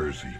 [0.00, 0.34] Jersey.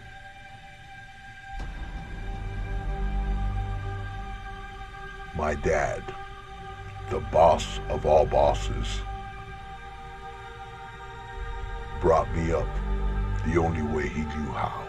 [5.35, 6.01] My dad,
[7.11, 8.87] the boss of all bosses,
[12.01, 12.67] brought me up
[13.45, 14.83] the only way he knew how.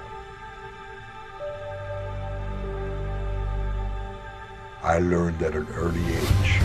[4.82, 6.60] I learned at an early age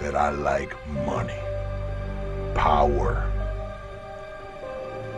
[0.00, 1.42] that I like money,
[2.54, 3.30] power,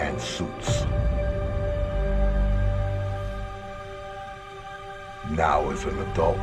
[0.01, 0.87] and suits.
[5.31, 6.39] Now, as an adult,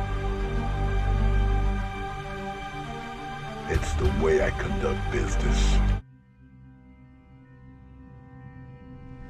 [3.68, 5.76] it's the way I conduct business.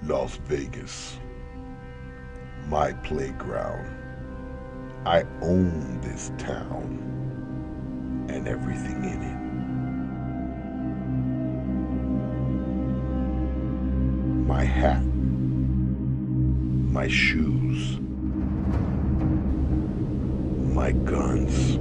[0.05, 1.19] Las Vegas,
[2.69, 3.95] my playground.
[5.07, 9.38] I own this town and everything in it.
[14.59, 15.05] My hat,
[16.91, 18.01] my shoes,
[20.75, 21.77] my guns.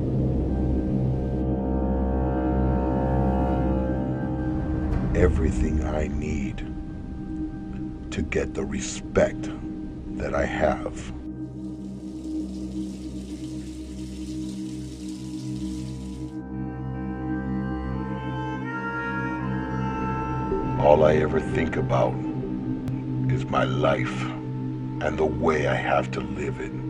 [5.17, 6.57] Everything I need
[8.11, 9.49] to get the respect
[10.17, 11.11] that I have.
[20.79, 22.26] All I ever think about
[23.49, 26.86] my life and the way I have to live it.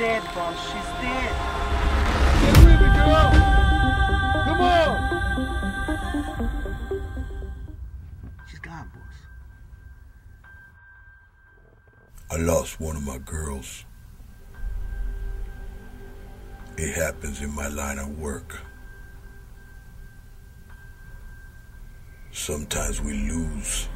[0.00, 0.56] Dead, boss.
[0.64, 1.32] She's dead.
[2.40, 3.30] Get with me, girl!
[4.46, 4.92] Come on!
[8.48, 9.16] She's gone, boss.
[12.30, 13.84] I lost one of my girls.
[16.78, 18.58] It happens in my line of work.
[22.32, 23.90] Sometimes we lose.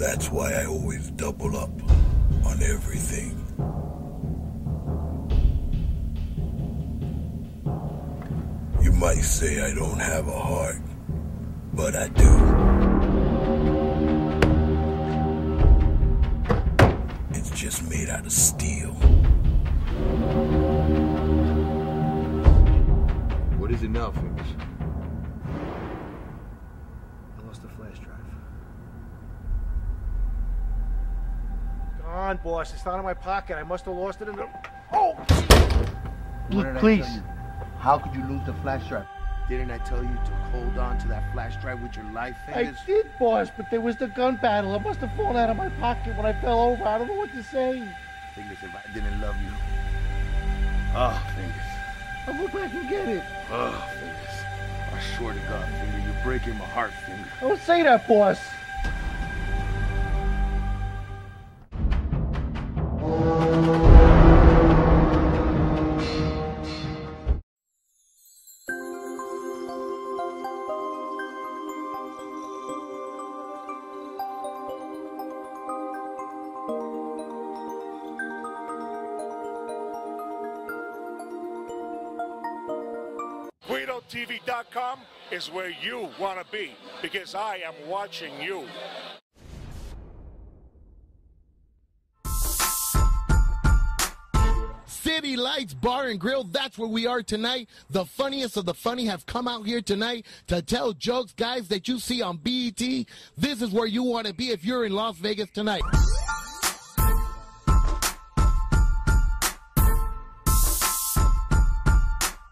[0.00, 1.70] That's why I always double up
[2.46, 3.36] on everything.
[8.82, 10.80] You might say I don't have a heart,
[11.74, 12.32] but I do.
[17.38, 18.92] It's just made out of steel.
[23.58, 24.12] What is it now,
[32.42, 32.72] boss.
[32.72, 33.56] It's not in my pocket.
[33.56, 34.48] I must have lost it in the.
[34.92, 35.14] Oh!
[36.50, 37.20] did I Please.
[37.78, 39.06] How could you lose the flash drive?
[39.48, 42.72] Didn't I tell you to hold on to that flash drive with your life I
[42.86, 44.74] did, boss, but there was the gun battle.
[44.76, 46.84] It must have fallen out of my pocket when I fell over.
[46.84, 47.82] I don't know what to say.
[48.34, 49.50] Fingers, if I didn't love you.
[50.94, 51.54] Oh, fingers.
[52.26, 53.24] I'll look back and get it.
[53.50, 54.44] Oh, fingers.
[54.92, 57.28] I swear to God, finger, you're breaking my heart, finger.
[57.40, 58.38] Don't say that, boss.
[85.30, 86.72] Is where you want to be
[87.02, 88.64] because I am watching you.
[94.86, 97.68] City Lights Bar and Grill, that's where we are tonight.
[97.90, 101.88] The funniest of the funny have come out here tonight to tell jokes, guys, that
[101.88, 102.78] you see on BET.
[103.36, 105.82] This is where you want to be if you're in Las Vegas tonight.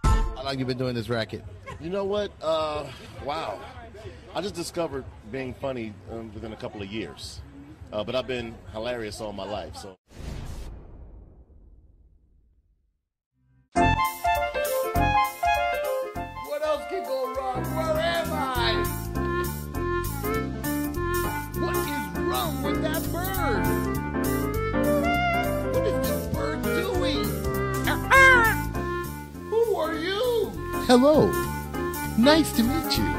[0.04, 1.44] How long you been doing this racket?
[1.80, 2.32] You know what?
[2.42, 2.86] Uh,
[3.24, 3.60] wow.
[4.34, 7.40] I just discovered being funny um, within a couple of years.
[7.92, 9.76] Uh, but I've been hilarious all my life.
[9.76, 9.96] So.
[13.74, 13.92] What
[16.64, 17.62] else can go wrong?
[17.62, 18.74] Where am I?
[21.60, 23.64] What is wrong with that bird?
[25.74, 27.24] What is this bird doing?
[29.48, 30.50] Who are you?
[30.86, 31.30] Hello.
[32.18, 33.17] Nice to meet you.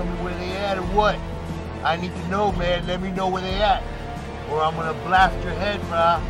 [0.00, 1.18] Tell me where they at or what?
[1.84, 2.86] I need to know, man.
[2.86, 3.82] Let me know where they at.
[4.50, 6.22] Or I'm gonna blast your head, brah.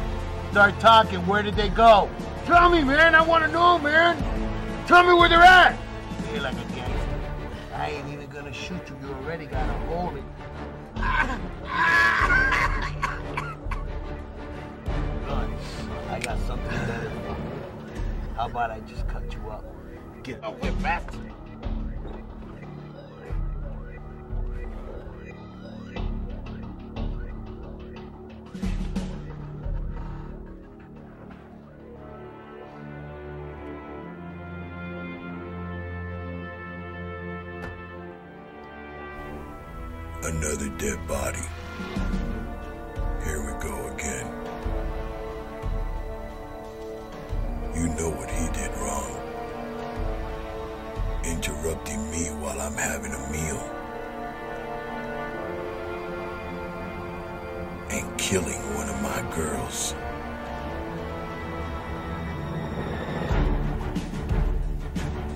[0.50, 1.24] Start talking.
[1.26, 2.10] Where did they go?
[2.46, 3.14] Tell me, man.
[3.14, 4.16] I wanna know, man.
[4.86, 5.78] Tell me where they're at.
[6.32, 7.20] You're like a gangster.
[7.74, 8.96] I ain't even gonna shoot you.
[9.02, 10.24] You already got a hole in.
[16.10, 17.10] I got something better.
[18.34, 19.64] How about I just cut you up?
[20.24, 21.32] Get away, bastard.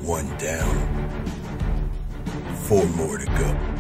[0.05, 0.77] One down.
[2.65, 3.75] Four more to go.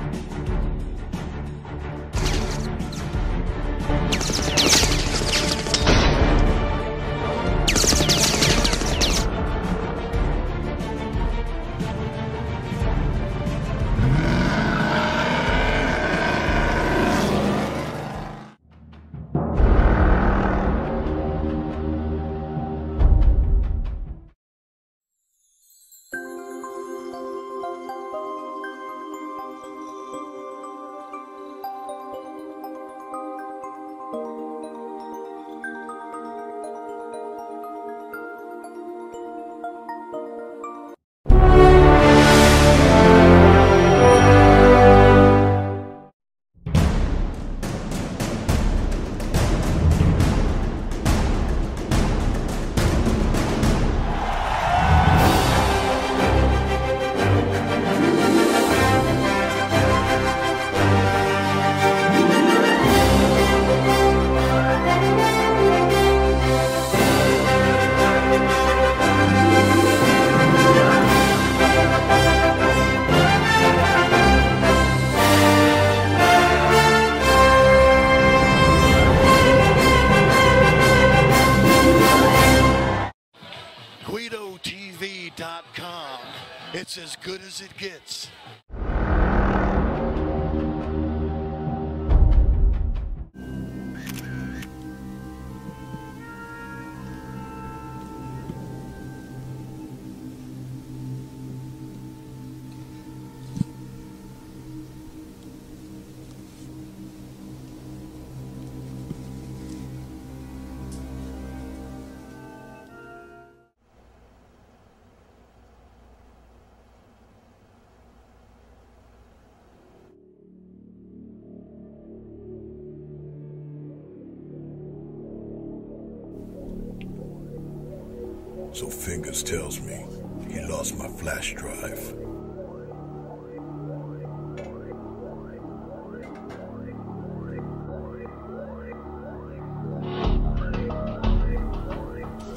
[128.75, 130.05] So Fingers tells me
[130.51, 132.13] he lost my flash drive.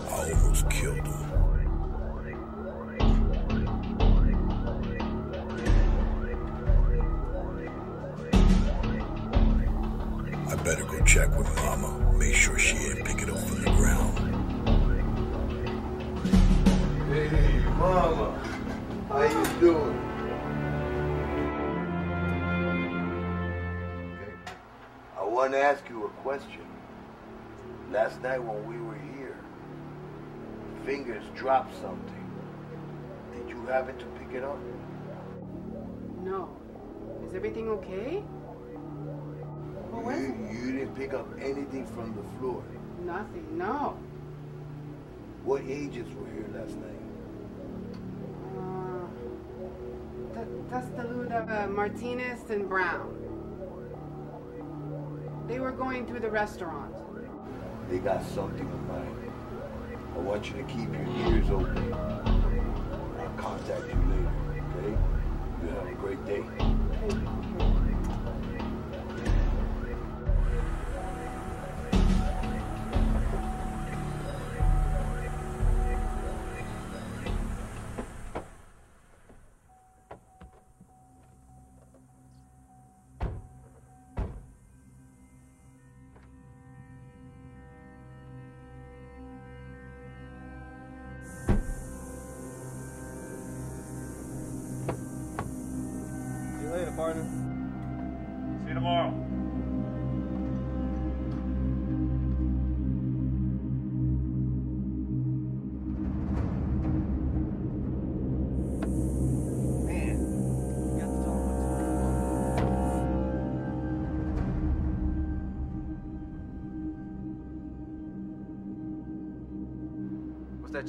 [0.09, 1.23] I almost killed him.
[10.49, 12.96] I better go check with Mama, make sure she ain't
[19.59, 19.97] doing?
[24.13, 24.33] Okay.
[25.17, 26.65] I want to ask you a question.
[27.91, 29.37] Last night when we were here,
[30.85, 32.31] Fingers dropped something.
[33.33, 34.57] Did you happen to pick it up?
[36.23, 36.49] No.
[37.27, 38.23] Is everything okay?
[39.91, 40.51] What was you, it?
[40.53, 42.63] you didn't pick up anything from the floor.
[43.03, 43.57] Nothing.
[43.57, 43.97] No.
[45.43, 46.96] What agents were here last night?
[50.69, 53.15] Uh, Martinez, and Brown.
[55.47, 56.93] They were going through the restaurant.
[57.89, 59.31] They got something in mind.
[60.13, 61.93] I want you to keep your ears open.
[61.93, 64.31] I'll contact you later,
[64.75, 64.97] okay?
[65.63, 67.63] You have a great day.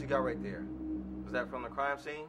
[0.01, 0.65] You got right there?
[1.25, 2.29] Was that from the crime scene?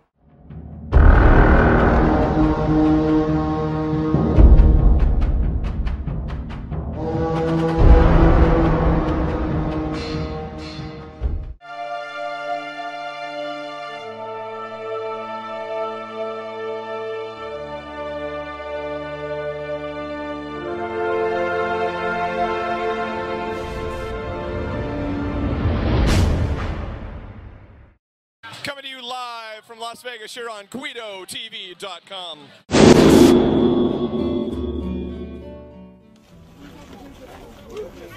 [29.69, 32.39] From Las Vegas here on GuidoTV.com.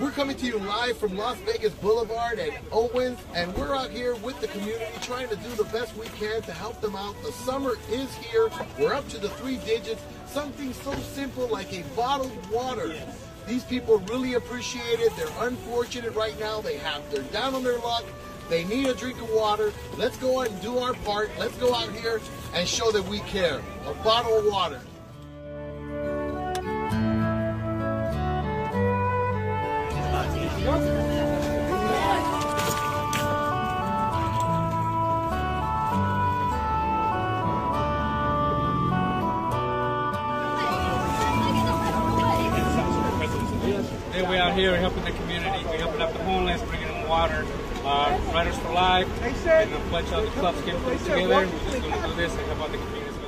[0.00, 4.14] We're coming to you live from Las Vegas Boulevard at Owens, and we're out here
[4.16, 7.21] with the community trying to do the best we can to help them out.
[7.25, 8.49] The summer is here.
[8.78, 10.00] We're up to the three digits.
[10.26, 12.95] Something so simple like a bottled water.
[13.49, 15.12] These people really appreciate it.
[15.16, 16.61] They're unfortunate right now.
[16.61, 18.04] They have they're down on their luck.
[18.52, 19.73] They need a drink of water.
[19.97, 21.31] Let's go out and do our part.
[21.38, 22.20] Let's go out here
[22.53, 23.62] and show that we care.
[23.87, 24.79] A bottle of water.
[44.12, 45.64] Today we're out here helping the community.
[45.64, 47.46] We're helping out the homeless, bringing them water.
[47.85, 51.29] Uh, Riders for Life, and a bunch of other clubs came together.
[51.29, 53.21] We're just going to do this and help out the community.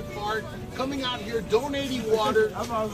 [0.00, 2.50] Their part, coming out here donating water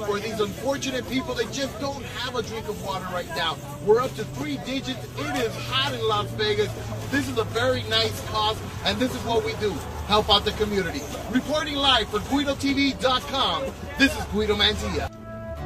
[0.06, 3.56] for these unfortunate people that just don't have a drink of water right now.
[3.84, 4.98] We're up to three digits.
[5.18, 6.72] It is hot in Las Vegas.
[7.10, 9.70] This is a very nice cause, and this is what we do.
[10.06, 11.00] Help out the community.
[11.30, 13.64] Reporting live for GuidoTV.com,
[13.98, 15.10] this is Guido Mantilla.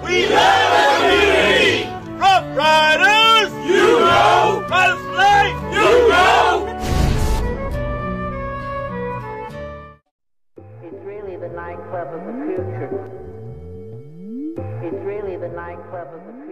[0.05, 1.85] We love the community!
[2.19, 3.53] Rough Riders!
[3.67, 4.67] You know!
[4.69, 5.55] Riders Flight!
[5.73, 6.60] You know!
[12.01, 12.89] Nightclub of the future.
[14.83, 16.50] It's really the nightclub of the future.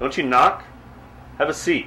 [0.00, 0.64] Don't you knock?
[1.36, 1.86] Have a seat.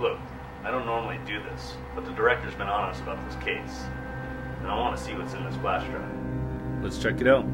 [0.00, 0.18] Look,
[0.64, 3.84] I don't normally do this, but the director's been on us about this case.
[4.58, 6.82] And I want to see what's in this flash drive.
[6.82, 7.46] Let's check it out.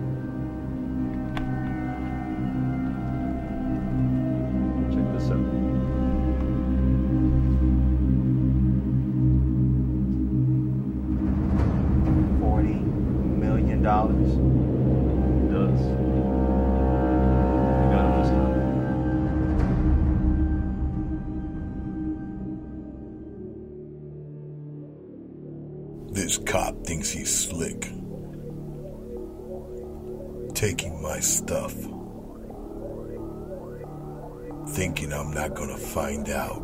[31.22, 31.74] Stuff.
[34.74, 36.62] Thinking I'm not gonna find out.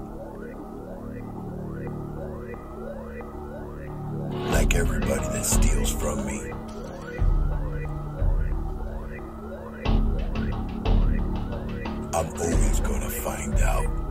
[4.51, 6.53] Like everybody that steals from me.
[12.15, 14.09] I'm always gonna find out.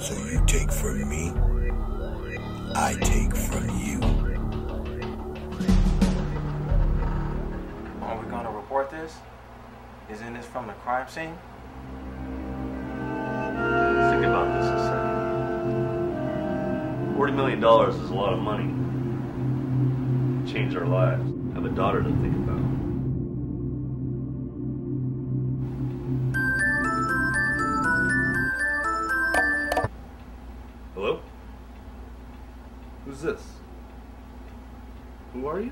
[0.00, 1.32] So you take from me,
[2.74, 4.17] I take from you.
[10.10, 11.36] Isn't this from the crime scene?
[14.10, 15.18] Think about this a second.
[17.14, 18.72] Forty million dollars is a lot of money.
[20.50, 21.30] Change our lives.
[21.52, 22.58] Have a daughter to think about.
[30.94, 31.20] Hello?
[33.04, 33.42] Who's this?
[35.34, 35.70] Who are you?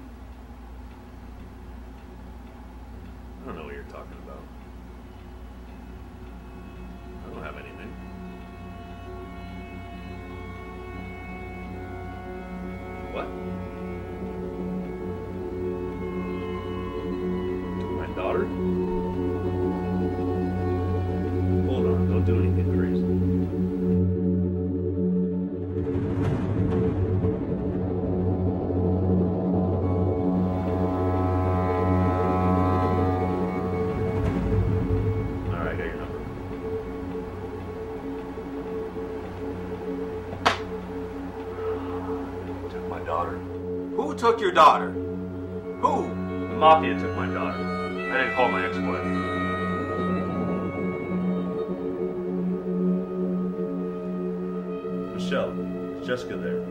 [44.16, 44.90] Took your daughter?
[44.90, 46.08] Who?
[46.48, 47.62] The mafia took my daughter.
[47.62, 49.04] I didn't call my ex-wife.
[55.14, 55.52] Michelle,
[56.04, 56.64] Jessica there?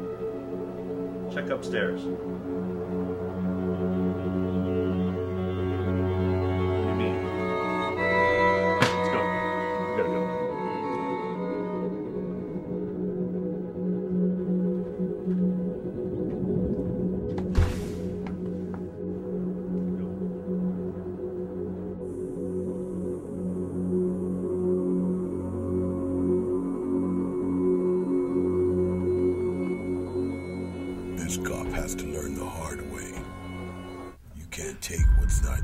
[1.34, 2.02] Check upstairs.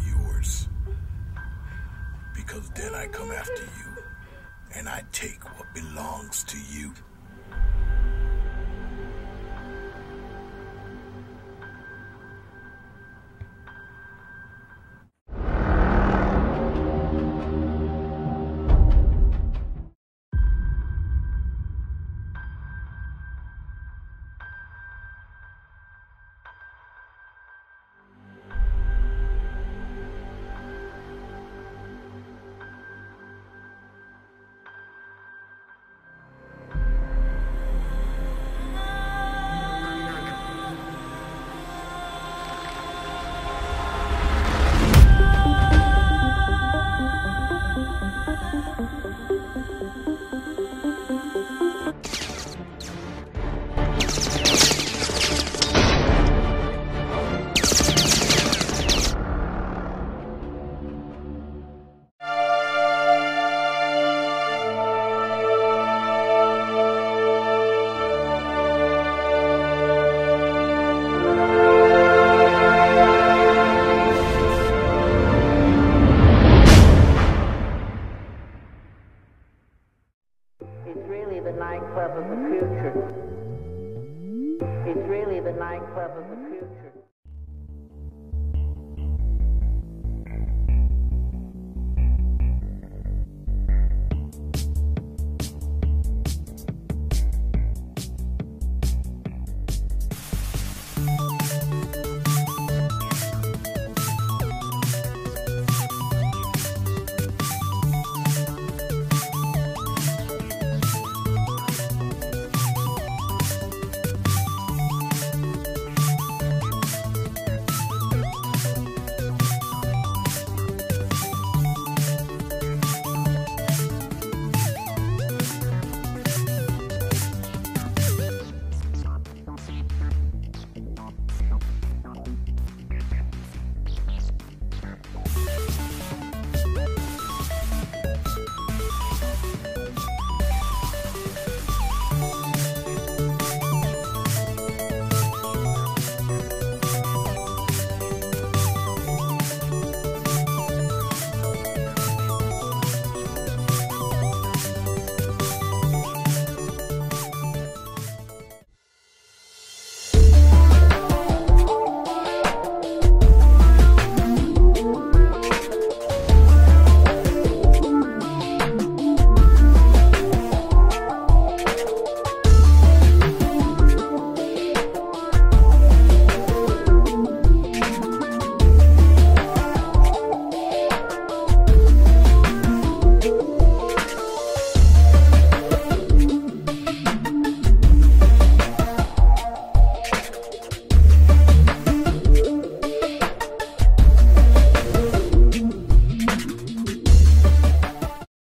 [0.10, 0.68] Yours.
[2.36, 4.04] Because then I come after you,
[4.76, 6.94] and I take what belongs to you.